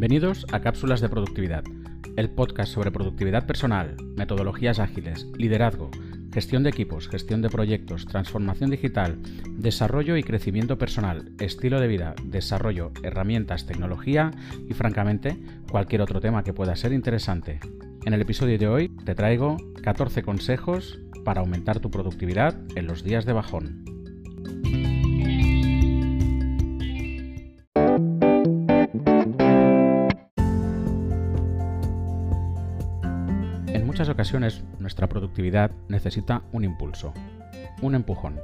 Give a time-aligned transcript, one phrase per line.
[0.00, 1.62] Bienvenidos a Cápsulas de Productividad,
[2.16, 5.90] el podcast sobre productividad personal, metodologías ágiles, liderazgo,
[6.32, 9.18] gestión de equipos, gestión de proyectos, transformación digital,
[9.58, 14.30] desarrollo y crecimiento personal, estilo de vida, desarrollo, herramientas, tecnología
[14.66, 15.36] y, francamente,
[15.70, 17.60] cualquier otro tema que pueda ser interesante.
[18.06, 23.04] En el episodio de hoy te traigo 14 consejos para aumentar tu productividad en los
[23.04, 23.84] días de bajón.
[34.10, 37.12] Ocasiones nuestra productividad necesita un impulso,
[37.80, 38.40] un empujón.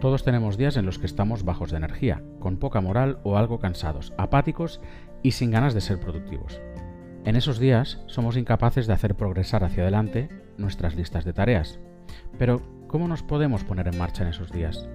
[0.00, 3.58] Todos tenemos días en los que estamos bajos de energía, con poca moral o algo
[3.58, 4.80] cansados, apáticos
[5.22, 6.60] y sin ganas de ser productivos.
[7.24, 11.80] En esos días somos incapaces de hacer progresar hacia adelante nuestras listas de tareas.
[12.38, 14.88] Pero, ¿cómo nos podemos poner en marcha en esos días?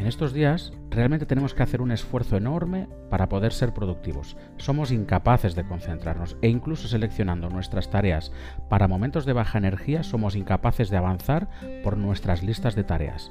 [0.00, 4.34] En estos días realmente tenemos que hacer un esfuerzo enorme para poder ser productivos.
[4.56, 8.32] Somos incapaces de concentrarnos e incluso seleccionando nuestras tareas
[8.70, 11.50] para momentos de baja energía somos incapaces de avanzar
[11.84, 13.30] por nuestras listas de tareas.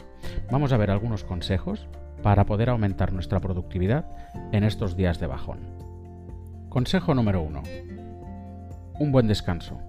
[0.51, 1.87] Vamos a ver algunos consejos
[2.21, 4.05] para poder aumentar nuestra productividad
[4.51, 5.57] en estos días de bajón.
[6.69, 7.63] Consejo número 1.
[8.99, 9.79] Un buen descanso.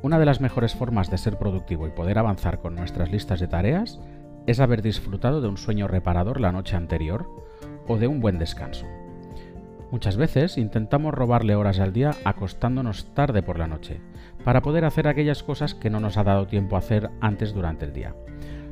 [0.00, 3.48] Una de las mejores formas de ser productivo y poder avanzar con nuestras listas de
[3.48, 4.00] tareas
[4.48, 7.30] es haber disfrutado de un sueño reparador la noche anterior
[7.86, 8.86] o de un buen descanso.
[9.90, 14.00] Muchas veces intentamos robarle horas al día acostándonos tarde por la noche,
[14.44, 17.84] para poder hacer aquellas cosas que no nos ha dado tiempo a hacer antes durante
[17.84, 18.14] el día.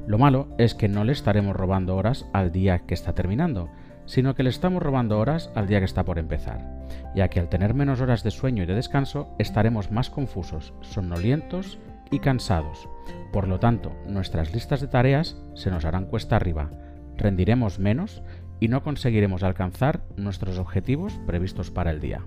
[0.07, 3.69] Lo malo es que no le estaremos robando horas al día que está terminando,
[4.07, 7.51] sino que le estamos robando horas al día que está por empezar, ya que al
[7.51, 11.79] tener menos horas de sueño y de descanso estaremos más confusos, somnolientos
[12.11, 12.89] y cansados.
[13.33, 16.71] Por lo tanto, nuestras listas de tareas se nos harán cuesta arriba,
[17.17, 18.23] rendiremos menos
[18.61, 22.25] y no conseguiremos alcanzar nuestros objetivos previstos para el día.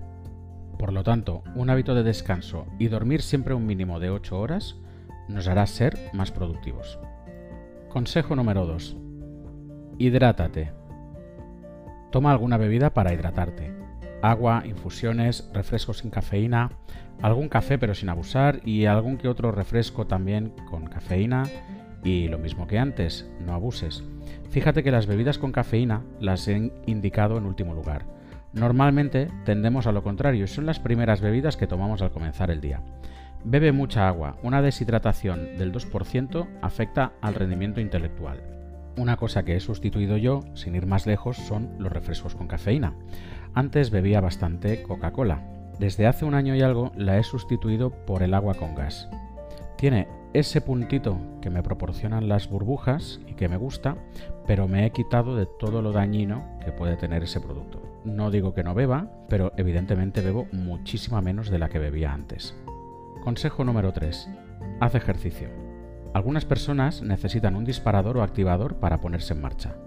[0.78, 4.78] Por lo tanto, un hábito de descanso y dormir siempre un mínimo de 8 horas
[5.28, 7.00] nos hará ser más productivos.
[7.90, 8.96] Consejo número 2.
[9.98, 10.72] Hidrátate.
[12.12, 13.79] Toma alguna bebida para hidratarte
[14.22, 16.72] agua, infusiones, refrescos sin cafeína,
[17.22, 21.44] algún café pero sin abusar y algún que otro refresco también con cafeína
[22.04, 24.04] y lo mismo que antes, no abuses.
[24.50, 28.06] Fíjate que las bebidas con cafeína las he indicado en último lugar.
[28.54, 32.62] Normalmente tendemos a lo contrario y son las primeras bebidas que tomamos al comenzar el
[32.62, 32.82] día.
[33.44, 38.59] Bebe mucha agua, una deshidratación del 2% afecta al rendimiento intelectual.
[38.98, 42.94] Una cosa que he sustituido yo, sin ir más lejos, son los refrescos con cafeína.
[43.54, 45.44] Antes bebía bastante Coca-Cola.
[45.80, 49.10] Desde hace un año y algo la he sustituido por el agua con gas.
[49.78, 53.96] Tiene ese puntito que me proporcionan las burbujas y que me gusta,
[54.46, 57.82] pero me he quitado de todo lo dañino que puede tener ese producto.
[58.04, 62.56] No digo que no beba, pero evidentemente bebo muchísima menos de la que bebía antes.
[63.24, 64.30] Consejo número 3.
[64.80, 65.69] Haz ejercicio.
[66.20, 69.78] Algunas personas necesitan un disparador o activador para ponerse en marcha.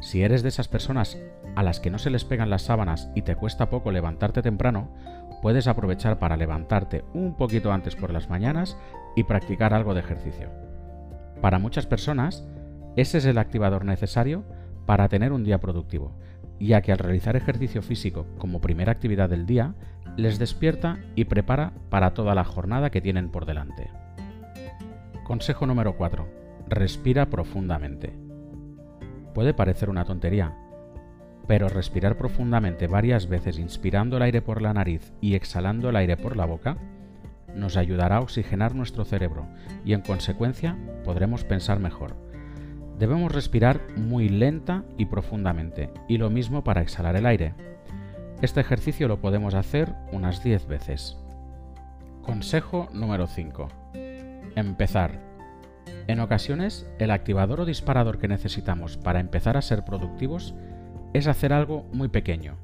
[0.00, 1.18] Si eres de esas personas
[1.54, 4.88] a las que no se les pegan las sábanas y te cuesta poco levantarte temprano,
[5.42, 8.78] puedes aprovechar para levantarte un poquito antes por las mañanas
[9.16, 10.48] y practicar algo de ejercicio.
[11.42, 12.48] Para muchas personas,
[12.96, 14.44] ese es el activador necesario
[14.86, 16.16] para tener un día productivo,
[16.58, 19.74] ya que al realizar ejercicio físico como primera actividad del día,
[20.16, 23.90] les despierta y prepara para toda la jornada que tienen por delante.
[25.26, 26.24] Consejo número 4.
[26.68, 28.12] Respira profundamente.
[29.34, 30.56] Puede parecer una tontería,
[31.48, 36.16] pero respirar profundamente varias veces inspirando el aire por la nariz y exhalando el aire
[36.16, 36.78] por la boca
[37.56, 39.48] nos ayudará a oxigenar nuestro cerebro
[39.84, 42.14] y en consecuencia podremos pensar mejor.
[42.96, 47.52] Debemos respirar muy lenta y profundamente y lo mismo para exhalar el aire.
[48.42, 51.18] Este ejercicio lo podemos hacer unas 10 veces.
[52.22, 53.85] Consejo número 5.
[54.56, 55.20] Empezar.
[56.06, 60.54] En ocasiones, el activador o disparador que necesitamos para empezar a ser productivos
[61.12, 62.56] es hacer algo muy pequeño.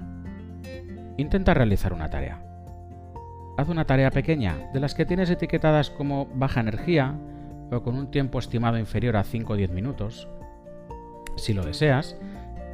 [1.18, 2.42] Intenta realizar una tarea.
[3.58, 7.14] Haz una tarea pequeña, de las que tienes etiquetadas como baja energía
[7.70, 10.28] o con un tiempo estimado inferior a 5 o 10 minutos.
[11.36, 12.16] Si lo deseas,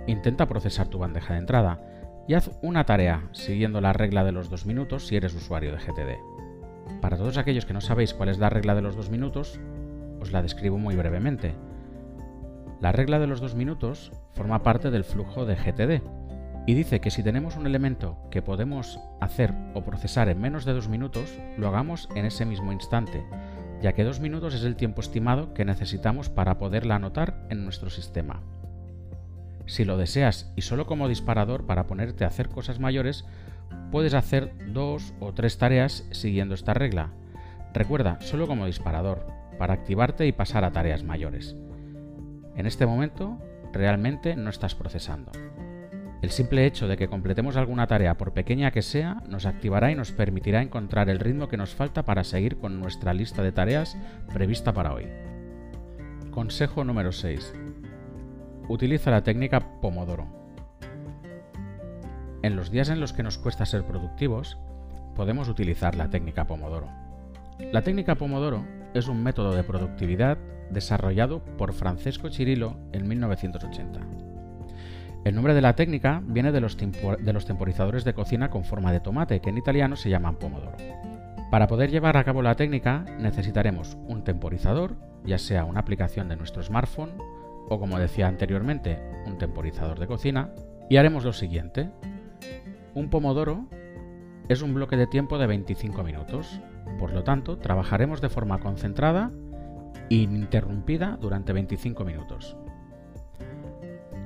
[0.06, 1.80] intenta procesar tu bandeja de entrada
[2.28, 5.78] y haz una tarea siguiendo la regla de los 2 minutos si eres usuario de
[5.78, 6.47] GTD.
[7.00, 9.60] Para todos aquellos que no sabéis cuál es la regla de los 2 minutos,
[10.20, 11.54] os la describo muy brevemente.
[12.80, 16.02] La regla de los dos minutos forma parte del flujo de GTD
[16.66, 20.74] y dice que si tenemos un elemento que podemos hacer o procesar en menos de
[20.74, 23.24] dos minutos, lo hagamos en ese mismo instante,
[23.82, 27.90] ya que dos minutos es el tiempo estimado que necesitamos para poderla anotar en nuestro
[27.90, 28.42] sistema.
[29.66, 33.24] Si lo deseas y solo como disparador para ponerte a hacer cosas mayores,
[33.90, 37.10] puedes hacer dos o tres tareas siguiendo esta regla.
[37.72, 39.26] Recuerda, solo como disparador,
[39.58, 41.56] para activarte y pasar a tareas mayores.
[42.56, 43.38] En este momento,
[43.72, 45.32] realmente no estás procesando.
[46.20, 49.94] El simple hecho de que completemos alguna tarea, por pequeña que sea, nos activará y
[49.94, 53.96] nos permitirá encontrar el ritmo que nos falta para seguir con nuestra lista de tareas
[54.32, 55.06] prevista para hoy.
[56.32, 57.54] Consejo número 6.
[58.68, 60.37] Utiliza la técnica Pomodoro.
[62.42, 64.58] En los días en los que nos cuesta ser productivos,
[65.14, 66.88] podemos utilizar la técnica Pomodoro.
[67.72, 68.64] La técnica Pomodoro
[68.94, 70.38] es un método de productividad
[70.70, 74.00] desarrollado por Francesco Cirillo en 1980.
[75.24, 78.92] El nombre de la técnica viene de los, de los temporizadores de cocina con forma
[78.92, 80.76] de tomate, que en italiano se llaman pomodoro.
[81.50, 86.36] Para poder llevar a cabo la técnica necesitaremos un temporizador, ya sea una aplicación de
[86.36, 87.10] nuestro smartphone
[87.68, 90.50] o como decía anteriormente, un temporizador de cocina,
[90.88, 91.90] y haremos lo siguiente.
[92.94, 93.66] Un pomodoro
[94.48, 96.60] es un bloque de tiempo de 25 minutos,
[96.98, 99.30] por lo tanto trabajaremos de forma concentrada
[100.10, 102.56] e ininterrumpida durante 25 minutos.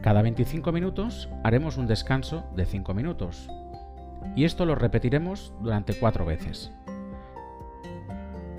[0.02, 3.48] Cada 25 minutos haremos un descanso de 5 minutos
[4.36, 6.72] y esto lo repetiremos durante 4 veces.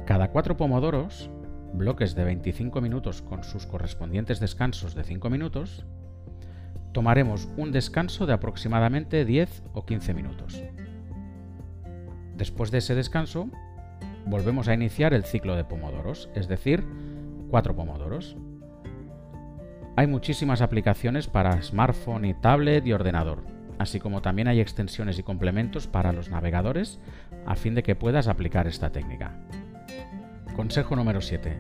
[0.06, 1.30] Cada 4 pomodoros,
[1.74, 5.86] bloques de 25 minutos con sus correspondientes descansos de 5 minutos,
[6.94, 10.64] tomaremos un descanso de aproximadamente 10 o 15 minutos.
[12.38, 13.50] Después de ese descanso,
[14.26, 16.84] volvemos a iniciar el ciclo de pomodoros, es decir,
[17.50, 18.38] 4 pomodoros.
[19.96, 23.44] Hay muchísimas aplicaciones para smartphone y tablet y ordenador,
[23.78, 27.00] así como también hay extensiones y complementos para los navegadores
[27.46, 29.38] a fin de que puedas aplicar esta técnica.
[30.56, 31.60] Consejo número 7.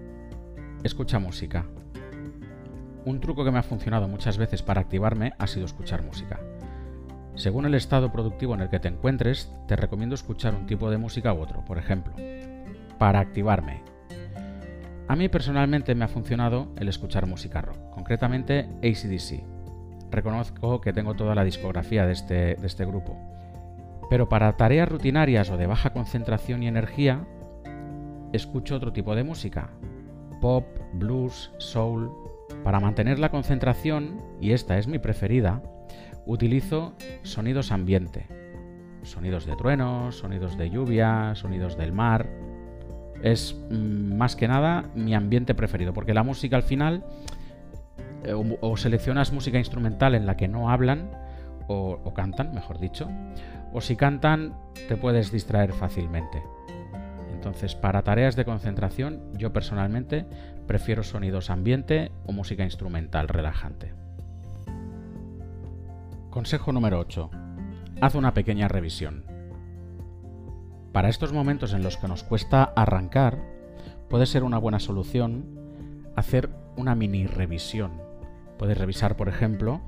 [0.83, 1.65] Escucha música.
[3.05, 6.39] Un truco que me ha funcionado muchas veces para activarme ha sido escuchar música.
[7.35, 10.97] Según el estado productivo en el que te encuentres, te recomiendo escuchar un tipo de
[10.97, 11.65] música u otro.
[11.65, 12.13] Por ejemplo,
[12.97, 13.81] para activarme,
[15.07, 19.43] a mí personalmente me ha funcionado el escuchar música rock, concretamente ACDC.
[20.09, 23.17] Reconozco que tengo toda la discografía de este, de este grupo.
[24.09, 27.25] Pero para tareas rutinarias o de baja concentración y energía,
[28.31, 29.71] escucho otro tipo de música.
[30.39, 32.11] Pop, blues, soul.
[32.63, 35.61] Para mantener la concentración, y esta es mi preferida,
[36.25, 38.27] utilizo sonidos ambiente.
[39.03, 42.29] Sonidos de truenos, sonidos de lluvia, sonidos del mar,
[43.23, 47.03] es mm, más que nada mi ambiente preferido, porque la música al final,
[48.23, 51.09] eh, o, seleccionas música instrumental en la que no hablan,
[51.67, 53.07] o, cantan, mejor dicho,
[53.71, 54.53] o si cantan
[54.87, 56.43] te puedes distraer fácilmente.
[57.43, 60.25] Entonces, para tareas de concentración, yo personalmente
[60.65, 63.93] prefiero sonidos ambiente o música instrumental relajante.
[66.29, 67.29] Consejo número 8.
[67.99, 69.25] Haz una pequeña revisión.
[70.93, 73.39] Para estos momentos en los que nos cuesta arrancar,
[74.09, 75.43] puede ser una buena solución
[76.15, 77.91] hacer una mini revisión.
[78.57, 79.81] Puedes revisar, por ejemplo,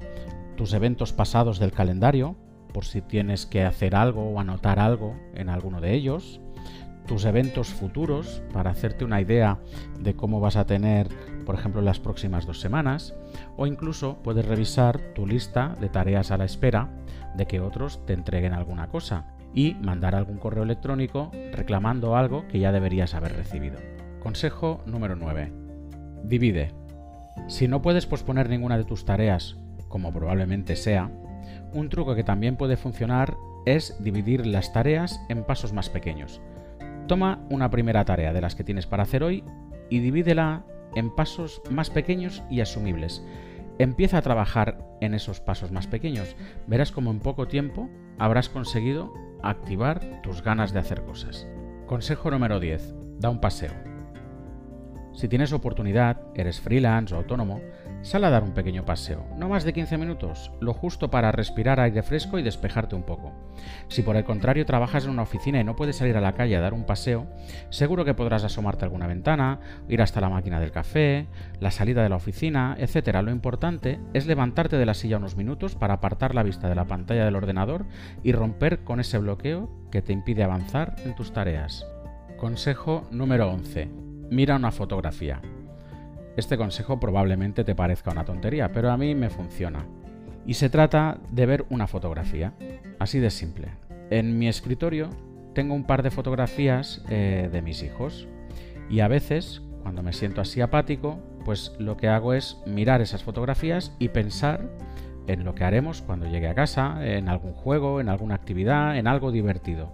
[0.57, 2.35] tus eventos pasados del calendario,
[2.73, 6.41] por si tienes que hacer algo o anotar algo en alguno de ellos,
[7.05, 9.59] tus eventos futuros para hacerte una idea
[9.99, 11.07] de cómo vas a tener,
[11.45, 13.15] por ejemplo, las próximas dos semanas,
[13.57, 16.89] o incluso puedes revisar tu lista de tareas a la espera
[17.35, 22.59] de que otros te entreguen alguna cosa y mandar algún correo electrónico reclamando algo que
[22.59, 23.79] ya deberías haber recibido.
[24.19, 25.51] Consejo número 9.
[26.23, 26.73] Divide.
[27.47, 29.57] Si no puedes posponer ninguna de tus tareas,
[29.87, 31.11] como probablemente sea,
[31.73, 33.35] un truco que también puede funcionar
[33.65, 36.41] es dividir las tareas en pasos más pequeños.
[37.07, 39.43] Toma una primera tarea de las que tienes para hacer hoy
[39.89, 43.23] y divídela en pasos más pequeños y asumibles.
[43.77, 46.35] Empieza a trabajar en esos pasos más pequeños.
[46.65, 51.47] Verás como en poco tiempo habrás conseguido activar tus ganas de hacer cosas.
[51.85, 52.95] Consejo número 10.
[53.19, 53.73] Da un paseo.
[55.13, 57.61] Si tienes oportunidad, eres freelance o autónomo,
[58.05, 61.79] sal a dar un pequeño paseo, no más de 15 minutos, lo justo para respirar
[61.79, 63.33] aire fresco y despejarte un poco.
[63.87, 66.55] Si por el contrario trabajas en una oficina y no puedes salir a la calle
[66.55, 67.25] a dar un paseo,
[67.71, 69.59] seguro que podrás asomarte a alguna ventana,
[69.89, 71.25] ir hasta la máquina del café,
[71.59, 73.21] la salida de la oficina, etc.
[73.23, 76.85] Lo importante es levantarte de la silla unos minutos para apartar la vista de la
[76.85, 77.87] pantalla del ordenador
[78.21, 81.87] y romper con ese bloqueo que te impide avanzar en tus tareas.
[82.37, 85.41] Consejo número 11 mira una fotografía.
[86.37, 89.85] Este consejo probablemente te parezca una tontería, pero a mí me funciona.
[90.45, 92.53] Y se trata de ver una fotografía,
[92.99, 93.69] así de simple.
[94.09, 95.09] En mi escritorio
[95.53, 98.27] tengo un par de fotografías eh, de mis hijos
[98.89, 103.23] y a veces, cuando me siento así apático, pues lo que hago es mirar esas
[103.23, 104.61] fotografías y pensar
[105.27, 109.07] en lo que haremos cuando llegue a casa, en algún juego, en alguna actividad, en
[109.07, 109.91] algo divertido.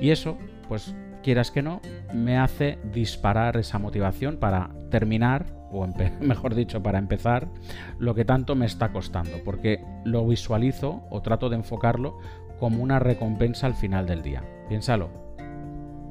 [0.00, 1.80] Y eso, pues quieras que no,
[2.14, 5.86] me hace disparar esa motivación para terminar, o
[6.20, 7.48] mejor dicho, para empezar,
[7.98, 12.18] lo que tanto me está costando, porque lo visualizo o trato de enfocarlo
[12.58, 14.44] como una recompensa al final del día.
[14.68, 15.10] Piénsalo,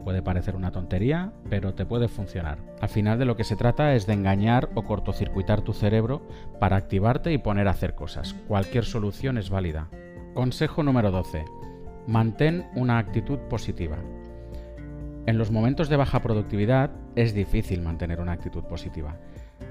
[0.03, 2.57] Puede parecer una tontería, pero te puede funcionar.
[2.81, 6.21] Al final de lo que se trata es de engañar o cortocircuitar tu cerebro
[6.59, 8.33] para activarte y poner a hacer cosas.
[8.47, 9.89] Cualquier solución es válida.
[10.33, 11.45] Consejo número 12.
[12.07, 13.97] Mantén una actitud positiva.
[15.25, 19.17] En los momentos de baja productividad es difícil mantener una actitud positiva.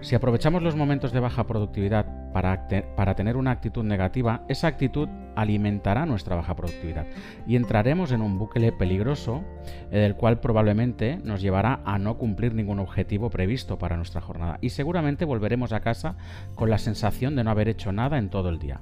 [0.01, 5.09] Si aprovechamos los momentos de baja productividad para, para, tener una actitud negativa, esa actitud
[5.35, 7.07] alimentará nuestra baja productividad.
[7.49, 9.43] Y entraremos en un bucle peligroso
[9.91, 14.59] eh, del cual probablemente nos llevará a no cumplir ningún objetivo previsto para nuestra jornada.
[14.61, 16.17] Y seguramente volveremos a casa
[16.55, 18.81] con la sensación de no haber hecho nada en todo el día.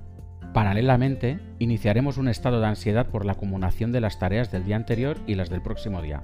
[0.53, 5.19] Paralelamente, iniciaremos un estado de ansiedad por la acumulación de las tareas del día anterior
[5.27, 6.23] y las del próximo día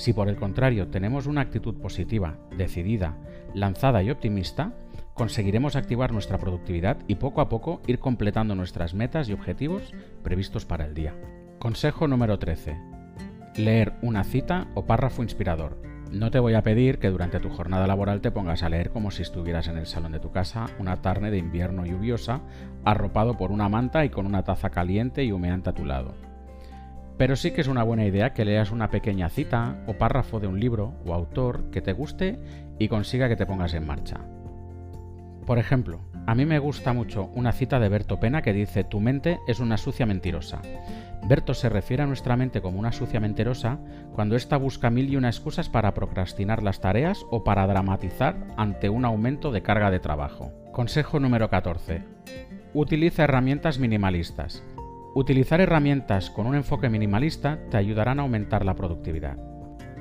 [0.00, 3.18] si por el contrario tenemos una actitud positiva, decidida,
[3.52, 4.72] lanzada y optimista,
[5.12, 9.92] conseguiremos activar nuestra productividad y poco a poco ir completando nuestras metas y objetivos
[10.22, 11.14] previstos para el día.
[11.58, 12.78] Consejo número 13.
[13.56, 15.76] Leer una cita o párrafo inspirador.
[16.10, 19.10] No te voy a pedir que durante tu jornada laboral te pongas a leer como
[19.10, 22.40] si estuvieras en el salón de tu casa una tarde de invierno lluviosa,
[22.86, 26.29] arropado por una manta y con una taza caliente y humeante a tu lado.
[27.20, 30.46] Pero sí que es una buena idea que leas una pequeña cita o párrafo de
[30.46, 32.40] un libro o autor que te guste
[32.78, 34.20] y consiga que te pongas en marcha.
[35.44, 39.00] Por ejemplo, a mí me gusta mucho una cita de Berto Pena que dice Tu
[39.00, 40.62] mente es una sucia mentirosa.
[41.28, 43.80] Berto se refiere a nuestra mente como una sucia mentirosa
[44.14, 48.88] cuando ésta busca mil y una excusas para procrastinar las tareas o para dramatizar ante
[48.88, 50.52] un aumento de carga de trabajo.
[50.72, 52.02] Consejo número 14.
[52.72, 54.64] Utiliza herramientas minimalistas.
[55.12, 59.38] Utilizar herramientas con un enfoque minimalista te ayudarán a aumentar la productividad.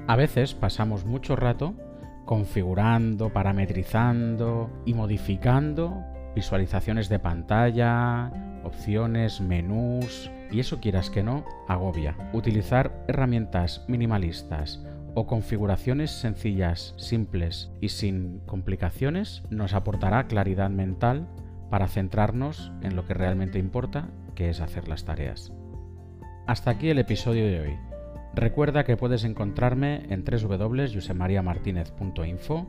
[0.08, 1.74] A veces pasamos mucho rato
[2.26, 6.04] configurando, parametrizando y modificando
[6.36, 8.32] visualizaciones de pantalla,
[8.64, 12.16] opciones, menús, y eso quieras que no, agobia.
[12.32, 14.86] Utilizar herramientas minimalistas
[15.16, 21.28] o configuraciones sencillas, simples y sin complicaciones nos aportará claridad mental
[21.70, 25.54] para centrarnos en lo que realmente importa que es hacer las tareas.
[26.48, 27.78] Hasta aquí el episodio de hoy.
[28.34, 32.68] Recuerda que puedes encontrarme en www.josemariamartinez.info,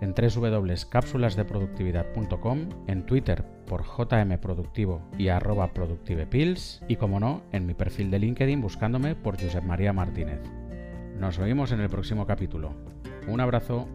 [0.00, 8.10] en www.cápsulasdeproductividad.com, en Twitter por jmproductivo y arroba productivepills y como no, en mi perfil
[8.10, 10.40] de LinkedIn buscándome por Josep María Martínez.
[11.18, 12.74] Nos oímos en el próximo capítulo.
[13.28, 13.86] Un abrazo.